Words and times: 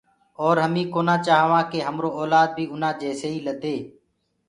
اَور 0.41 0.57
همين 0.65 0.87
ڪونآ 0.93 1.15
چآهوآن 1.25 1.63
ڪي 1.71 1.79
همرو 1.87 2.09
اولآد 2.19 2.49
بيٚ 2.55 2.71
اُنآن 2.73 2.93
جيسيئيٚ 3.01 3.45
لدي۔ 3.47 3.77